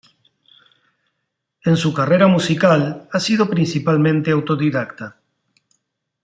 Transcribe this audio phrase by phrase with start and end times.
[1.63, 5.17] En su carrera musical, ha sido principalmente autodidacta.